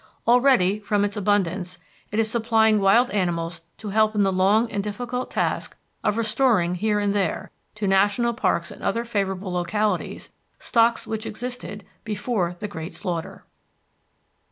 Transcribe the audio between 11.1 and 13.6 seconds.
existed before the great slaughter.